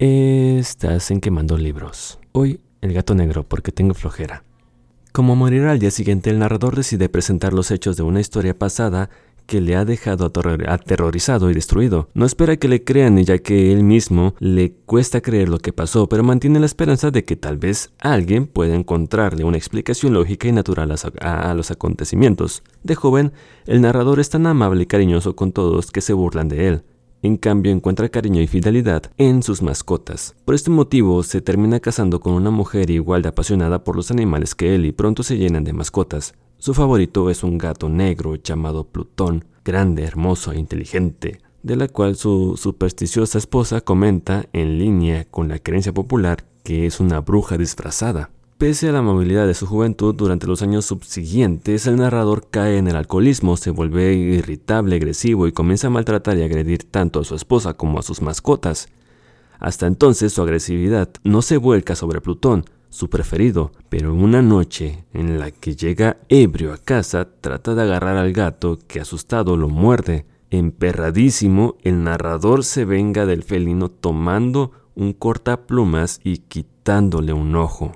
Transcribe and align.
Estás 0.00 1.10
en 1.10 1.20
quemando 1.20 1.58
libros. 1.58 2.20
Hoy 2.30 2.60
el 2.82 2.92
gato 2.92 3.16
negro 3.16 3.42
porque 3.42 3.72
tengo 3.72 3.94
flojera. 3.94 4.44
Como 5.10 5.34
morirá 5.34 5.72
al 5.72 5.80
día 5.80 5.90
siguiente, 5.90 6.30
el 6.30 6.38
narrador 6.38 6.76
decide 6.76 7.08
presentar 7.08 7.52
los 7.52 7.72
hechos 7.72 7.96
de 7.96 8.04
una 8.04 8.20
historia 8.20 8.56
pasada 8.56 9.10
que 9.46 9.60
le 9.60 9.74
ha 9.74 9.84
dejado 9.84 10.30
aterrorizado 10.68 11.50
y 11.50 11.54
destruido. 11.54 12.10
No 12.14 12.26
espera 12.26 12.56
que 12.58 12.68
le 12.68 12.84
crean 12.84 13.18
ya 13.24 13.38
que 13.38 13.72
él 13.72 13.82
mismo 13.82 14.36
le 14.38 14.70
cuesta 14.86 15.20
creer 15.20 15.48
lo 15.48 15.58
que 15.58 15.72
pasó, 15.72 16.08
pero 16.08 16.22
mantiene 16.22 16.60
la 16.60 16.66
esperanza 16.66 17.10
de 17.10 17.24
que 17.24 17.34
tal 17.34 17.58
vez 17.58 17.90
alguien 17.98 18.46
pueda 18.46 18.76
encontrarle 18.76 19.42
una 19.42 19.56
explicación 19.56 20.14
lógica 20.14 20.46
y 20.46 20.52
natural 20.52 20.92
a, 20.92 21.50
a 21.50 21.54
los 21.54 21.72
acontecimientos. 21.72 22.62
De 22.84 22.94
joven, 22.94 23.32
el 23.66 23.80
narrador 23.80 24.20
es 24.20 24.30
tan 24.30 24.46
amable 24.46 24.84
y 24.84 24.86
cariñoso 24.86 25.34
con 25.34 25.50
todos 25.50 25.90
que 25.90 26.02
se 26.02 26.12
burlan 26.12 26.48
de 26.48 26.68
él. 26.68 26.82
En 27.20 27.36
cambio, 27.36 27.72
encuentra 27.72 28.08
cariño 28.08 28.40
y 28.40 28.46
fidelidad 28.46 29.10
en 29.16 29.42
sus 29.42 29.60
mascotas. 29.60 30.36
Por 30.44 30.54
este 30.54 30.70
motivo, 30.70 31.22
se 31.24 31.40
termina 31.40 31.80
casando 31.80 32.20
con 32.20 32.34
una 32.34 32.50
mujer 32.50 32.90
igual 32.90 33.22
de 33.22 33.30
apasionada 33.30 33.82
por 33.82 33.96
los 33.96 34.12
animales 34.12 34.54
que 34.54 34.74
él 34.74 34.86
y 34.86 34.92
pronto 34.92 35.24
se 35.24 35.36
llenan 35.36 35.64
de 35.64 35.72
mascotas. 35.72 36.34
Su 36.58 36.74
favorito 36.74 37.28
es 37.28 37.42
un 37.42 37.58
gato 37.58 37.88
negro 37.88 38.36
llamado 38.36 38.84
Plutón, 38.84 39.44
grande, 39.64 40.04
hermoso 40.04 40.52
e 40.52 40.58
inteligente, 40.58 41.40
de 41.62 41.76
la 41.76 41.88
cual 41.88 42.14
su 42.14 42.56
supersticiosa 42.56 43.38
esposa 43.38 43.80
comenta 43.80 44.46
en 44.52 44.78
línea 44.78 45.24
con 45.24 45.48
la 45.48 45.58
creencia 45.58 45.92
popular 45.92 46.44
que 46.62 46.86
es 46.86 47.00
una 47.00 47.20
bruja 47.20 47.56
disfrazada. 47.58 48.30
Pese 48.58 48.88
a 48.88 48.92
la 48.92 49.02
movilidad 49.02 49.46
de 49.46 49.54
su 49.54 49.68
juventud, 49.68 50.16
durante 50.16 50.48
los 50.48 50.62
años 50.62 50.84
subsiguientes, 50.84 51.86
el 51.86 51.94
narrador 51.94 52.48
cae 52.50 52.78
en 52.78 52.88
el 52.88 52.96
alcoholismo, 52.96 53.56
se 53.56 53.70
vuelve 53.70 54.14
irritable, 54.14 54.96
agresivo 54.96 55.46
y 55.46 55.52
comienza 55.52 55.86
a 55.86 55.90
maltratar 55.90 56.36
y 56.36 56.42
agredir 56.42 56.82
tanto 56.82 57.20
a 57.20 57.24
su 57.24 57.36
esposa 57.36 57.74
como 57.74 58.00
a 58.00 58.02
sus 58.02 58.20
mascotas. 58.20 58.88
Hasta 59.60 59.86
entonces 59.86 60.32
su 60.32 60.42
agresividad 60.42 61.08
no 61.22 61.40
se 61.40 61.56
vuelca 61.56 61.94
sobre 61.94 62.20
Plutón, 62.20 62.64
su 62.90 63.08
preferido, 63.08 63.70
pero 63.90 64.12
una 64.12 64.42
noche 64.42 65.04
en 65.12 65.38
la 65.38 65.52
que 65.52 65.76
llega 65.76 66.16
ebrio 66.28 66.72
a 66.72 66.78
casa, 66.78 67.28
trata 67.40 67.76
de 67.76 67.82
agarrar 67.82 68.16
al 68.16 68.32
gato 68.32 68.80
que 68.88 68.98
asustado 68.98 69.56
lo 69.56 69.68
muerde. 69.68 70.26
Emperradísimo, 70.50 71.76
el 71.82 72.02
narrador 72.02 72.64
se 72.64 72.84
venga 72.84 73.24
del 73.24 73.44
felino 73.44 73.88
tomando 73.88 74.72
un 74.96 75.12
cortaplumas 75.12 76.20
y 76.24 76.38
quitándole 76.38 77.32
un 77.32 77.54
ojo. 77.54 77.92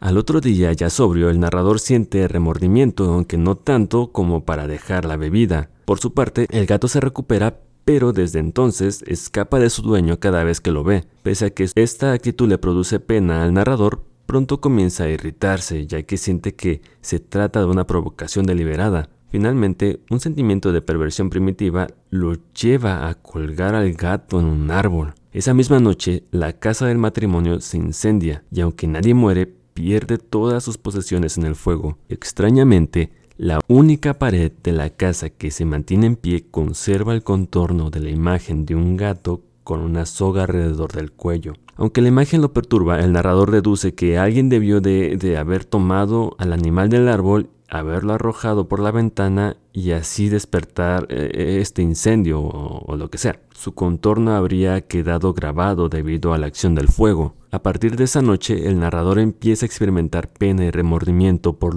Al 0.00 0.16
otro 0.16 0.40
día, 0.40 0.72
ya 0.72 0.88
sobrio, 0.88 1.28
el 1.28 1.40
narrador 1.40 1.78
siente 1.78 2.26
remordimiento, 2.26 3.04
aunque 3.12 3.36
no 3.36 3.56
tanto 3.56 4.12
como 4.12 4.46
para 4.46 4.66
dejar 4.66 5.04
la 5.04 5.18
bebida. 5.18 5.68
Por 5.84 5.98
su 6.00 6.14
parte, 6.14 6.46
el 6.48 6.64
gato 6.64 6.88
se 6.88 7.00
recupera, 7.00 7.60
pero 7.84 8.14
desde 8.14 8.38
entonces 8.38 9.04
escapa 9.06 9.58
de 9.58 9.68
su 9.68 9.82
dueño 9.82 10.18
cada 10.18 10.42
vez 10.42 10.62
que 10.62 10.70
lo 10.70 10.84
ve. 10.84 11.04
Pese 11.22 11.44
a 11.44 11.50
que 11.50 11.68
esta 11.74 12.12
actitud 12.12 12.48
le 12.48 12.56
produce 12.56 12.98
pena 12.98 13.42
al 13.42 13.52
narrador, 13.52 14.02
pronto 14.24 14.62
comienza 14.62 15.04
a 15.04 15.10
irritarse, 15.10 15.86
ya 15.86 16.02
que 16.02 16.16
siente 16.16 16.54
que 16.54 16.80
se 17.02 17.20
trata 17.20 17.60
de 17.60 17.66
una 17.66 17.86
provocación 17.86 18.46
deliberada. 18.46 19.10
Finalmente, 19.28 20.00
un 20.08 20.18
sentimiento 20.18 20.72
de 20.72 20.80
perversión 20.80 21.28
primitiva 21.28 21.88
lo 22.08 22.36
lleva 22.58 23.06
a 23.06 23.16
colgar 23.16 23.74
al 23.74 23.92
gato 23.92 24.40
en 24.40 24.46
un 24.46 24.70
árbol. 24.70 25.12
Esa 25.32 25.52
misma 25.52 25.78
noche, 25.78 26.24
la 26.30 26.54
casa 26.54 26.86
del 26.86 26.96
matrimonio 26.96 27.60
se 27.60 27.76
incendia, 27.76 28.44
y 28.50 28.62
aunque 28.62 28.86
nadie 28.86 29.12
muere, 29.14 29.59
pierde 29.80 30.18
todas 30.18 30.62
sus 30.62 30.76
posesiones 30.76 31.38
en 31.38 31.46
el 31.46 31.54
fuego. 31.56 31.96
Extrañamente, 32.10 33.10
la 33.38 33.60
única 33.66 34.18
pared 34.18 34.52
de 34.62 34.72
la 34.72 34.90
casa 34.90 35.30
que 35.30 35.50
se 35.50 35.64
mantiene 35.64 36.06
en 36.06 36.16
pie 36.16 36.44
conserva 36.50 37.14
el 37.14 37.22
contorno 37.22 37.88
de 37.88 38.00
la 38.00 38.10
imagen 38.10 38.66
de 38.66 38.74
un 38.74 38.98
gato 38.98 39.40
con 39.64 39.80
una 39.80 40.04
soga 40.04 40.42
alrededor 40.42 40.92
del 40.92 41.12
cuello. 41.12 41.54
Aunque 41.76 42.02
la 42.02 42.08
imagen 42.08 42.42
lo 42.42 42.52
perturba, 42.52 43.00
el 43.00 43.12
narrador 43.12 43.50
deduce 43.50 43.94
que 43.94 44.18
alguien 44.18 44.50
debió 44.50 44.82
de, 44.82 45.38
haber 45.38 45.64
tomado 45.64 46.36
al 46.36 46.52
animal 46.52 46.90
del 46.90 47.08
árbol, 47.08 47.48
haberlo 47.70 48.12
arrojado 48.12 48.68
por 48.68 48.80
la 48.80 48.90
ventana 48.90 49.56
y 49.72 49.92
así 49.92 50.28
despertar 50.28 51.06
eh, 51.10 51.58
este 51.60 51.82
incendio 51.82 52.40
o 52.40 52.96
lo 52.96 53.10
que 53.10 53.18
sea. 53.18 53.40
Su 53.60 53.74
contorno 53.74 54.34
habría 54.34 54.80
quedado 54.80 55.34
grabado 55.34 55.90
debido 55.90 56.32
a 56.32 56.38
la 56.38 56.46
acción 56.46 56.74
del 56.74 56.88
fuego. 56.88 57.34
A 57.52 57.62
partir 57.62 57.96
de 57.96 58.04
esa 58.04 58.22
noche, 58.22 58.68
el 58.68 58.78
narrador 58.78 59.18
empieza 59.18 59.64
a 59.64 59.68
experimentar 59.68 60.28
pena 60.28 60.64
y 60.64 60.70
remordimiento 60.70 61.58
por 61.58 61.76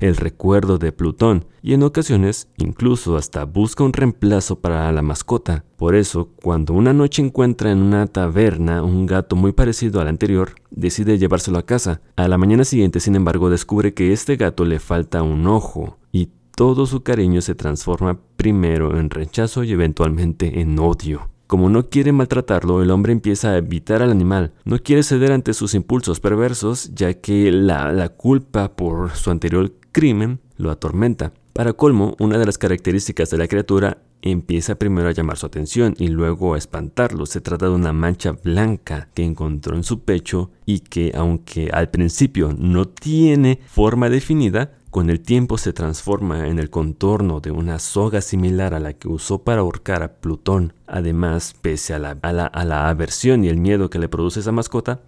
el 0.00 0.16
recuerdo 0.16 0.78
de 0.78 0.92
Plutón 0.92 1.46
y 1.62 1.74
en 1.74 1.84
ocasiones 1.84 2.48
incluso 2.58 3.16
hasta 3.16 3.44
busca 3.44 3.84
un 3.84 3.92
reemplazo 3.92 4.60
para 4.60 4.90
la 4.90 5.00
mascota. 5.00 5.64
Por 5.76 5.94
eso, 5.94 6.30
cuando 6.42 6.74
una 6.74 6.92
noche 6.92 7.22
encuentra 7.22 7.70
en 7.70 7.78
una 7.78 8.06
taberna 8.08 8.82
un 8.82 9.06
gato 9.06 9.36
muy 9.36 9.52
parecido 9.52 10.00
al 10.00 10.08
anterior, 10.08 10.56
decide 10.70 11.18
llevárselo 11.18 11.58
a 11.58 11.66
casa. 11.66 12.02
A 12.16 12.26
la 12.26 12.36
mañana 12.36 12.64
siguiente, 12.64 12.98
sin 12.98 13.14
embargo, 13.14 13.48
descubre 13.48 13.94
que 13.94 14.12
este 14.12 14.36
gato 14.36 14.64
le 14.64 14.80
falta 14.80 15.22
un 15.22 15.46
ojo 15.46 15.98
y 16.10 16.30
todo 16.54 16.86
su 16.86 17.02
cariño 17.02 17.40
se 17.40 17.54
transforma 17.54 18.18
primero 18.36 18.98
en 18.98 19.10
rechazo 19.10 19.64
y 19.64 19.72
eventualmente 19.72 20.60
en 20.60 20.78
odio. 20.78 21.28
Como 21.46 21.68
no 21.68 21.90
quiere 21.90 22.12
maltratarlo, 22.12 22.82
el 22.82 22.90
hombre 22.90 23.12
empieza 23.12 23.50
a 23.50 23.58
evitar 23.58 24.02
al 24.02 24.10
animal. 24.10 24.54
No 24.64 24.78
quiere 24.78 25.02
ceder 25.02 25.32
ante 25.32 25.52
sus 25.52 25.74
impulsos 25.74 26.18
perversos, 26.18 26.94
ya 26.94 27.12
que 27.14 27.52
la, 27.52 28.08
culpa 28.08 28.74
por 28.74 29.10
su 29.10 29.30
anterior 29.30 29.70
crimen 29.92 30.40
lo 30.56 30.70
atormenta. 30.70 31.34
Para 31.52 31.74
colmo, 31.74 32.16
una 32.18 32.38
de 32.38 32.46
las 32.46 32.56
características 32.56 33.28
de 33.28 33.36
la 33.36 33.48
criatura 33.48 33.98
empieza 34.22 34.76
primero 34.76 35.08
a 35.08 35.12
llamar 35.12 35.36
su 35.36 35.44
atención 35.44 35.94
y 35.98 36.08
luego 36.08 36.54
a 36.54 36.58
espantarlo. 36.58 37.26
Se 37.26 37.42
trata 37.42 37.66
de 37.66 37.72
una 37.72 37.92
mancha 37.92 38.32
blanca 38.32 39.10
que 39.12 39.22
encontró 39.22 39.76
en 39.76 39.82
su 39.82 40.00
pecho 40.00 40.50
y 40.64 40.80
que 40.80 41.12
aunque 41.14 41.68
al 41.70 41.90
principio 41.90 42.54
no 42.56 42.86
tiene 42.88 43.60
forma 43.66 44.08
definida, 44.08 44.78
con 44.92 45.08
el 45.08 45.20
tiempo 45.22 45.56
se 45.56 45.72
transforma 45.72 46.48
en 46.48 46.58
el 46.58 46.68
contorno 46.68 47.40
de 47.40 47.50
una 47.50 47.78
soga 47.78 48.20
similar 48.20 48.74
a 48.74 48.78
la 48.78 48.92
que 48.92 49.08
usó 49.08 49.38
para 49.38 49.62
ahorcar 49.62 50.02
a 50.02 50.16
Plutón. 50.16 50.74
Además, 50.86 51.54
pese 51.62 51.94
a 51.94 51.98
la, 51.98 52.10
a 52.10 52.64
la 52.66 52.88
aversión 52.90 53.42
y 53.42 53.48
el 53.48 53.56
miedo 53.56 53.88
que 53.88 53.98
le 53.98 54.10
produce 54.10 54.40
esa 54.40 54.52
mascota, 54.52 55.00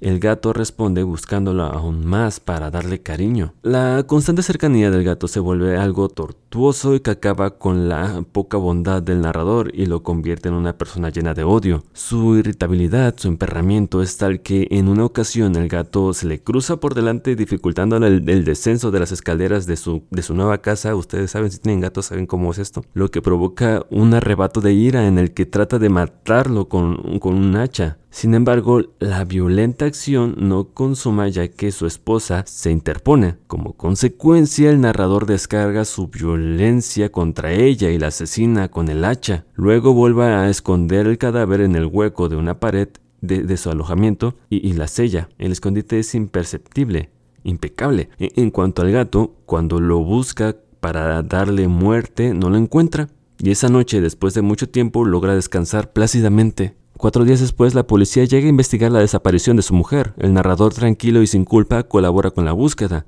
el 0.00 0.20
gato 0.20 0.52
responde 0.52 1.02
buscándolo 1.02 1.64
aún 1.64 2.06
más 2.06 2.38
para 2.38 2.70
darle 2.70 3.02
cariño. 3.02 3.54
La 3.62 4.04
constante 4.06 4.44
cercanía 4.44 4.92
del 4.92 5.02
gato 5.02 5.26
se 5.26 5.40
vuelve 5.40 5.76
algo 5.78 6.08
tortuoso 6.08 6.43
y 6.54 7.00
que 7.00 7.10
acaba 7.10 7.58
con 7.58 7.88
la 7.88 8.24
poca 8.30 8.56
bondad 8.56 9.02
del 9.02 9.22
narrador 9.22 9.72
y 9.74 9.86
lo 9.86 10.04
convierte 10.04 10.48
en 10.48 10.54
una 10.54 10.78
persona 10.78 11.08
llena 11.08 11.34
de 11.34 11.42
odio. 11.42 11.82
Su 11.94 12.36
irritabilidad, 12.36 13.14
su 13.16 13.26
emperramiento 13.26 14.02
es 14.02 14.16
tal 14.18 14.40
que 14.40 14.68
en 14.70 14.88
una 14.88 15.04
ocasión 15.04 15.56
el 15.56 15.68
gato 15.68 16.14
se 16.14 16.28
le 16.28 16.40
cruza 16.40 16.76
por 16.76 16.94
delante 16.94 17.34
dificultándole 17.34 18.06
el, 18.06 18.44
descenso 18.44 18.92
de 18.92 19.00
las 19.00 19.10
escaleras 19.10 19.66
de 19.66 19.76
su, 19.76 20.04
de 20.10 20.22
su 20.22 20.34
nueva 20.34 20.58
casa. 20.58 20.94
Ustedes 20.94 21.32
saben 21.32 21.50
si 21.50 21.58
tienen 21.58 21.80
gatos, 21.80 22.06
saben 22.06 22.26
cómo 22.26 22.52
es 22.52 22.58
esto. 22.58 22.84
Lo 22.94 23.10
que 23.10 23.20
provoca 23.20 23.84
un 23.90 24.14
arrebato 24.14 24.60
de 24.60 24.74
ira 24.74 25.08
en 25.08 25.18
el 25.18 25.34
que 25.34 25.46
trata 25.46 25.80
de 25.80 25.88
matarlo 25.88 26.68
con, 26.68 27.18
con 27.18 27.34
un 27.34 27.56
hacha. 27.56 27.98
Sin 28.10 28.34
embargo, 28.34 28.80
la 29.00 29.24
violenta 29.24 29.86
acción 29.86 30.36
no 30.38 30.68
consuma 30.68 31.26
ya 31.26 31.48
que 31.48 31.72
su 31.72 31.84
esposa 31.84 32.44
se 32.46 32.70
interpone. 32.70 33.38
Como 33.48 33.72
consecuencia, 33.72 34.70
el 34.70 34.80
narrador 34.80 35.26
descarga 35.26 35.84
su 35.84 36.06
violencia 36.06 36.43
contra 37.10 37.52
ella 37.52 37.90
y 37.90 37.98
la 37.98 38.08
asesina 38.08 38.68
con 38.68 38.88
el 38.88 39.04
hacha. 39.04 39.44
Luego 39.54 39.94
vuelve 39.94 40.24
a 40.24 40.48
esconder 40.48 41.06
el 41.06 41.18
cadáver 41.18 41.60
en 41.60 41.76
el 41.76 41.86
hueco 41.86 42.28
de 42.28 42.36
una 42.36 42.60
pared 42.60 42.88
de, 43.20 43.56
su 43.56 43.70
alojamiento 43.70 44.36
y, 44.50 44.72
la 44.74 44.86
sella. 44.86 45.28
El 45.38 45.52
escondite 45.52 45.98
es 45.98 46.14
imperceptible, 46.14 47.10
impecable. 47.42 48.10
E, 48.18 48.32
en 48.36 48.50
cuanto 48.50 48.82
al 48.82 48.92
gato, 48.92 49.34
cuando 49.46 49.80
lo 49.80 49.98
busca 50.00 50.56
para 50.80 51.22
darle 51.22 51.68
muerte, 51.68 52.34
no 52.34 52.50
lo 52.50 52.56
encuentra. 52.56 53.08
Y 53.38 53.50
esa 53.50 53.68
noche, 53.68 54.00
después 54.00 54.34
de 54.34 54.42
mucho 54.42 54.68
tiempo, 54.68 55.04
logra 55.04 55.34
descansar 55.34 55.92
plácidamente. 55.92 56.76
Cuatro 56.96 57.24
días 57.24 57.40
después, 57.40 57.74
la 57.74 57.86
policía 57.86 58.24
llega 58.24 58.46
a 58.46 58.50
investigar 58.50 58.92
la 58.92 59.00
desaparición 59.00 59.56
de 59.56 59.62
su 59.62 59.74
mujer. 59.74 60.14
El 60.18 60.32
narrador, 60.32 60.72
tranquilo 60.74 61.22
y 61.22 61.26
sin 61.26 61.44
culpa, 61.44 61.82
colabora 61.84 62.30
con 62.30 62.44
la 62.44 62.52
búsqueda. 62.52 63.06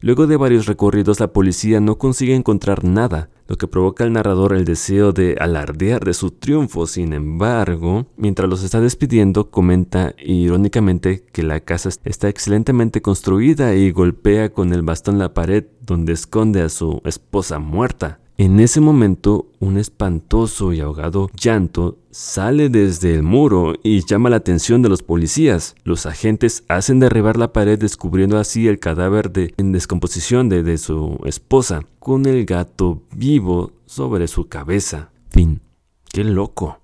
Luego 0.00 0.26
de 0.26 0.36
varios 0.36 0.66
recorridos, 0.66 1.20
la 1.20 1.32
policía 1.32 1.80
no 1.80 1.96
consigue 1.96 2.34
encontrar 2.34 2.84
nada, 2.84 3.30
lo 3.48 3.56
que 3.56 3.66
provoca 3.66 4.04
al 4.04 4.12
narrador 4.12 4.54
el 4.54 4.64
deseo 4.64 5.12
de 5.12 5.36
alardear 5.40 6.04
de 6.04 6.14
su 6.14 6.30
triunfo. 6.32 6.86
Sin 6.86 7.12
embargo, 7.12 8.06
mientras 8.16 8.48
los 8.48 8.62
está 8.62 8.80
despidiendo, 8.80 9.50
comenta 9.50 10.14
irónicamente 10.18 11.24
que 11.32 11.42
la 11.42 11.60
casa 11.60 11.88
está 12.04 12.28
excelentemente 12.28 13.00
construida 13.02 13.74
y 13.74 13.90
golpea 13.90 14.52
con 14.52 14.72
el 14.72 14.82
bastón 14.82 15.18
la 15.18 15.32
pared 15.32 15.64
donde 15.80 16.12
esconde 16.12 16.62
a 16.62 16.68
su 16.68 17.00
esposa 17.04 17.58
muerta. 17.58 18.20
En 18.38 18.60
ese 18.60 18.82
momento, 18.82 19.46
un 19.60 19.78
espantoso 19.78 20.74
y 20.74 20.80
ahogado 20.80 21.30
llanto 21.40 21.96
sale 22.10 22.68
desde 22.68 23.14
el 23.14 23.22
muro 23.22 23.72
y 23.82 24.04
llama 24.04 24.28
la 24.28 24.36
atención 24.36 24.82
de 24.82 24.90
los 24.90 25.02
policías. 25.02 25.74
Los 25.84 26.04
agentes 26.04 26.62
hacen 26.68 27.00
derribar 27.00 27.38
la 27.38 27.54
pared 27.54 27.78
descubriendo 27.78 28.36
así 28.36 28.68
el 28.68 28.78
cadáver 28.78 29.32
de, 29.32 29.54
en 29.56 29.72
descomposición 29.72 30.50
de, 30.50 30.62
de 30.62 30.76
su 30.76 31.18
esposa, 31.24 31.80
con 31.98 32.26
el 32.26 32.44
gato 32.44 33.02
vivo 33.14 33.72
sobre 33.86 34.28
su 34.28 34.48
cabeza. 34.48 35.10
Fin. 35.30 35.62
¡Qué 36.12 36.22
loco! 36.22 36.78